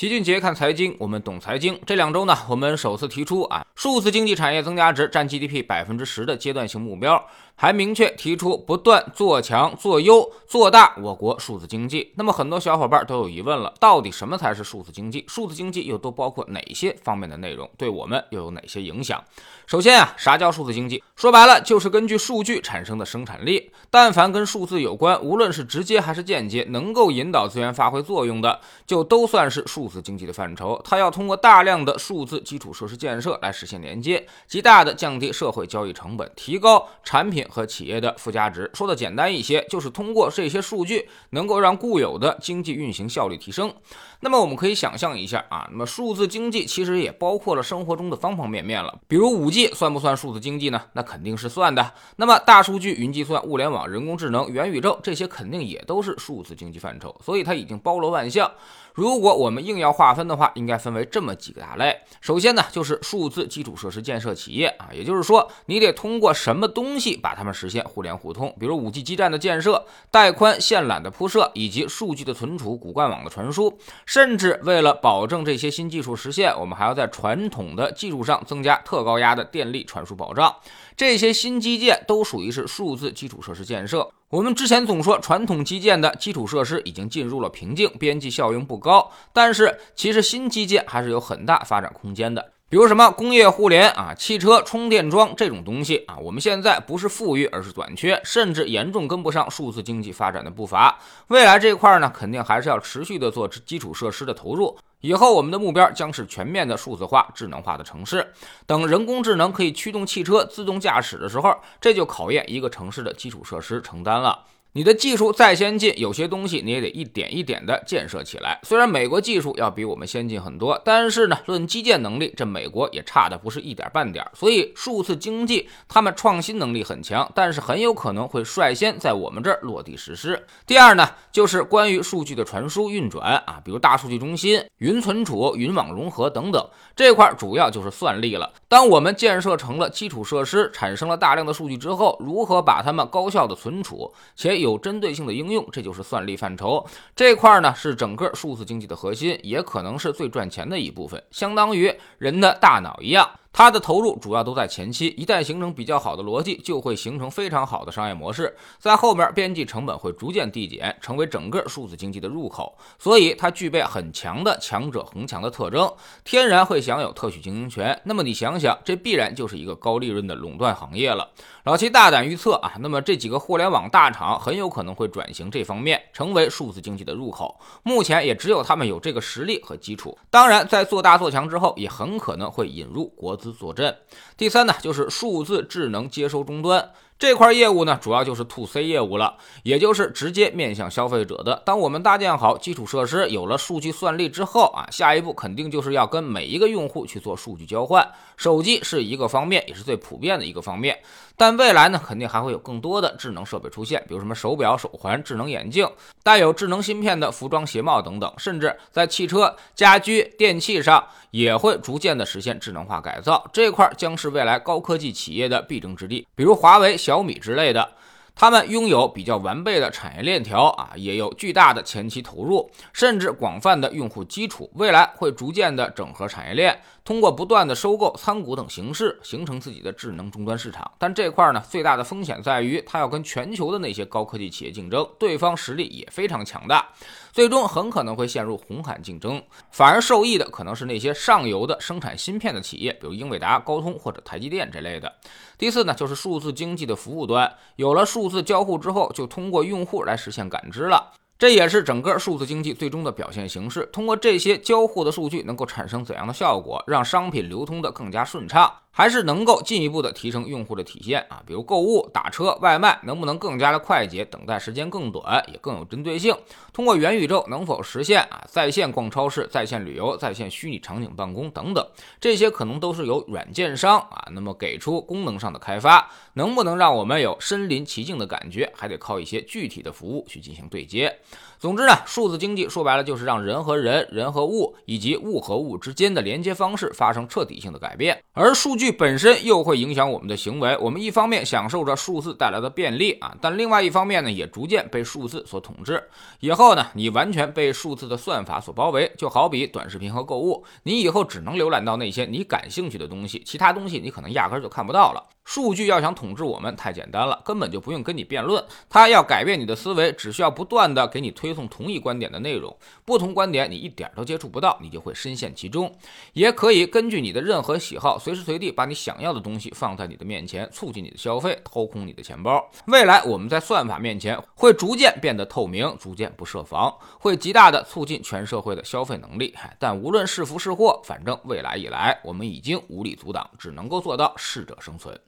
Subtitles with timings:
[0.00, 1.78] 齐俊杰看财经，我们懂财经。
[1.84, 7.22] 这两周呢，我们首次提出啊，数字经济产业增加值占 GDP 百分之十的阶段性目标，
[7.60, 12.10] 还明确提出不断做强、做优、做大我国数字经济。
[12.16, 15.22] 那么很多小伙伴都有疑问了，到底什么才是数字经济？
[15.28, 17.68] 数字经济又都包括哪些方面的内容？
[17.76, 19.22] 对我们又有哪些影响？
[19.66, 21.04] 首先啊，啥叫数字经济？
[21.14, 23.70] 说白了就是根据数据产生的生产力。
[23.90, 30.80] 但凡跟数字有关，无论是直接还是间接，能够引导资源发挥作用的，就都算是数字经济的范畴。
[30.82, 38.70] 它要通过大量的数字基础设施建设来实现连接，极大的降低社会交易成本，提高产品和企业的附加值。
[38.72, 43.72] 说的简单一些，就是通过这些数据，能够让固有的经济运行效率提升。
[44.20, 48.98] 那么我们可以想象一下啊，那么数字经济其实也包括了生活中的方方面面了。
[49.08, 50.82] 比如五 G 算不算数字经济呢？
[50.92, 51.92] 那肯定是算的。
[52.16, 57.18] 那么大数据、云计算、物联网、人工智能、元宇宙这些肯定也都是数字经济范畴。
[57.24, 58.50] 所以它已经包罗万象。
[58.92, 61.96] 如果我们硬要划分的话，应该分为这么几个大类。
[62.20, 73.78] 首先呢，就是数字基础设施建设企业啊，也就是说，你得通过什么东西把它它们实现互联互通，比如五 G 基站的建设、带宽线缆的铺设，以及数据的存储、骨干网的传输。
[74.04, 80.54] 甚至为了保证这些新技术实现，我们还要在传统的技术上增加特高压的电力传输保障。
[80.94, 84.06] 这些新基建都属于是数字基础设施建设。
[84.28, 89.10] 我们之前总说传统基建的基础设施已经进入了瓶颈，边际效应不高。
[89.32, 92.52] 但是其实新基建还是有很大发展空间的。
[92.70, 100.96] 比如什么工业互联啊、汽车充电桩这种东西啊，我们现在不是富裕，而是短缺，甚至严重跟不上数字经济发展的步伐。
[101.26, 104.78] 未来这块呢，肯定还是要持续的做基础设施的投入。
[105.00, 108.32] 以后我们的目标将是全面的数字化、智能化的城市。
[108.66, 114.44] 等人工智能可以驱动汽车自动驾驶的时候，这就考验一个城市的基础设施承担了。
[114.72, 118.60] 你的技术再先进，有些东西你也得一点一点的建设起来。
[118.62, 124.24] 虽然美国技术要比我们先进很多，但是呢，论基建能力，这美国也差的不是一点半点。
[124.32, 130.40] 所以数字经济他们创新能力很强，但是很有可能会率先在我们这儿落地实施。
[130.64, 136.64] 第二呢，就是关于数据的传输运转啊，比如大数据中心、云存储、云网融合等等，
[136.94, 138.52] 这块主要就是算力了。
[138.68, 146.86] 当我们建设成了基础设施，产生了大量的数据之后，如何把它们高效的存储且有针对性的应用，这就是算力范畴。
[147.16, 153.28] 这块呢是整个数字经济的核心，也可能是最赚钱的一部分，相当于人的大脑一样。
[153.52, 162.78] 它的投入主要都在前期，一旦形成比较好的逻辑，就会形成非常好的商业模式，在后面边际成本会逐渐递减，成为整个数字经济的入口。
[162.98, 168.00] 所以它具备很强的强者恒强的特征，天然会享有特许经营权。
[168.04, 171.28] 那么你想想，这必然就是一个高利润的垄断行业了。
[171.64, 177.58] 老齐大胆预测啊，那么这几个互联网大厂很有可能会转型这方面，成为数字经济的入口。
[177.82, 180.16] 目前也只有他们有这个实力和基础。
[180.30, 183.39] 当然，在做大做强之后，也很可能会引入国。
[183.40, 183.96] 资佐阵。
[184.36, 186.90] 第三呢，就是数字智能接收终端。
[187.20, 191.60] 这块业务呢，主要就是 to C 业务了，也就是直接面向消费者的。
[191.66, 198.10] 当我们搭建好基础设施，有了数据算力之后啊，下一步肯定就是要跟每一个用户去做数据交换。
[198.38, 200.98] 手机是一个方面，也是最普遍的一个方面。
[201.36, 205.86] 但未来呢，肯定还会有更多的智能设备出现，比如什么手表、手环、智能眼镜、
[206.22, 213.46] 带有智能芯片的服装鞋帽等等，甚至在汽车、家居、电器上也会逐渐的实现智能化改造。
[213.52, 216.96] 这块将是未来高科技企业的必争之地，比如华为。
[217.10, 217.90] 小米之类的，
[218.36, 224.70] 他们拥有比较完备的产业链条啊，也有巨大的前期投入，甚至广泛的用户基础。
[224.74, 230.88] 未来会逐渐的整合产业链，通过不断的收购、参股等形式，形成自己的智能终端市场。
[230.98, 236.90] 但这块呢，最大的风险在于，它要跟全球的那些高科技企业竞争，对方实力也非常强大。
[237.32, 245.12] 最终很可能会陷入红海竞争，反而受益的可能是那些上游的生产芯片的企业，比如英伟达、高通或者台积电这类的。
[245.56, 251.12] 第四呢，就是数字经济的服务端，有了数字交互之后，就通过用户来实现感知了。
[251.38, 253.88] 这也是整个数字经济最终的表现形式。
[253.90, 258.70] 通过这些交互的数据，能够产生怎样的效果，让商品流通的更加顺畅？
[258.92, 266.36] 还是能够进一步的提升用户的体验啊，比如购物、打车、外卖，能不能更加的快捷，等待时间更短，也更有针对性？
[266.72, 271.86] 通过元宇宙能否实现啊在线逛超市、在线旅游、在线虚拟场景办公等等？
[272.20, 281.16] 这些可能都是由软件商啊，那么给出功能上的开发，能不能让我们有身临其境的感觉，还得靠一些具体的服务去进行对接。
[281.58, 288.79] 总之呢，数字经济说白了就是让人和人、人和物以及物和物之间的连接方式发生彻底性的改变，而数据。
[288.80, 290.74] 数据本身又会影响我们的行为。
[290.80, 296.02] 我们一方面享受着数字带来的便利啊，但另外一方面呢，也逐渐被数字所统治。
[296.38, 305.22] 以后呢，你完全被数字的算法所包围，就好比短视频和购物，你以后只能浏览到那些你感兴趣的东西，其他东西你可能压根就看不到了。
[305.42, 308.64] 数据要想统治我们太简单了，根本就不用跟你辩论。
[308.88, 312.74] 它要改变你的思维，只需要不断的给你推送同一观点的内容，
[313.04, 315.92] 不同观点你一点都接触不到，你就会深陷其中。
[316.34, 322.70] 也可以根据你的任何喜好，随时随地把你想要的东西放在你的面前，促进你的消费，掏空你的钱包。
[322.86, 329.54] 未来我们在算法面前会逐渐变得透明，逐渐不设防，会极大的促进全社会的消费能力。
[329.78, 335.18] 但无论是福是祸，反正未来以来我们已经无力阻挡，只能够做到适者生存。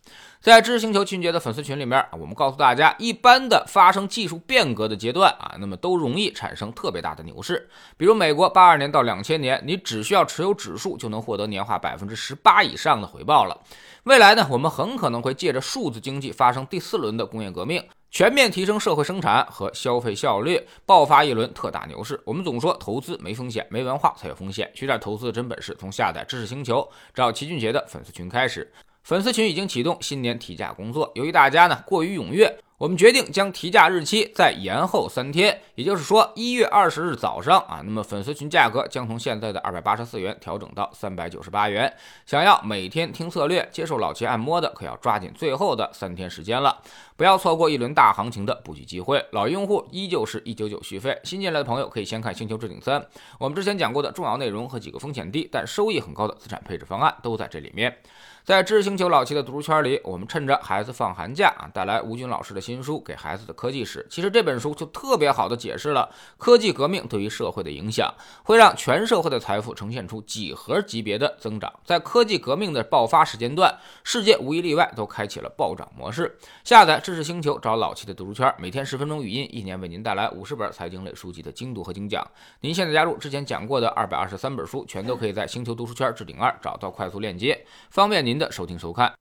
[0.40, 7.70] 在知识星球清洁的粉丝群里面，我们告诉大家，一般的发生技术变革的阶段啊，那么都容易产生特别大的牛市。
[7.96, 13.58] 比如美国八二年到两千年，你只需要持有指数就能获得年化百分之十八以上的回报到了。
[14.04, 22.20] 未来呢，我们很可能会借着数字经济发生第四轮的工业革命，全面提升社会生产和消费效率，爆发一轮特大牛市。
[22.26, 24.70] 我们总说投资没风险，没文化才有风险。
[24.74, 28.70] 学点投资的真本事，从下载知识星球找齐俊杰的粉丝群开始。
[29.02, 32.52] 粉丝群已经启动新年提价工作，由于大家呢过于踊跃，
[32.82, 41.94] 我们决定将提价日期再延后三天，也就是说一月二十日早上啊，那么粉丝群价格将从现在的二百八十四元调整到三百九十八元。
[42.26, 46.76] 想要每天听策略、接受老齐按摩的，可要抓紧最后的三天时间了，
[47.22, 49.24] 不要错过一轮大行情的布局机会。
[49.30, 53.00] 老用户依旧是一九九续费，新进来的朋友可以先看《星球置顶三》，
[53.38, 57.96] 我们之前讲过的重要内容和几个风险低但收益很高的资产配置方案都在这里面。
[58.44, 64.00] 在知识星球老齐的读书圈里，我们趁着孩子放寒假啊，带来吴军老师的新书《给孩子的科技史》。
[64.12, 71.72] 其实这本书就特别好的解释了科技革命对于社会的影响，会让全社会的财富呈现出几何级别的增长。
[71.84, 73.72] 在科技革命的爆发时间段，
[74.02, 76.36] 世界无一例外都开启了暴涨模式。
[76.64, 82.26] 下载知知识星球，找老七的读书圈，每天十分钟语音，一年为您带来五十本财经类书籍的精读和精讲。
[82.62, 88.38] 您现在加入之前讲过的二百二十三本书，全都可以在星球读书圈置顶二找到快速链接，方便您。
[88.38, 89.12] 的收听收看，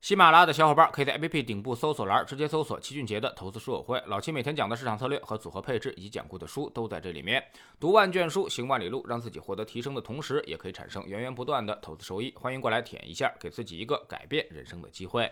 [0.00, 7.44] 喜马拉雅的小伙伴可以在 APP 顶部搜索栏直接搜索齐俊杰的投资书友会，老齐每天讲的市场策略和组合配置以及讲过的书都在这里面。
[7.78, 12.32] 读万卷书，行万里路，让自己获得提升的同时，也可以产生源源不断的投资收益。
[12.34, 15.30] 欢迎过来体验一下，给自己一个改变人生的机会。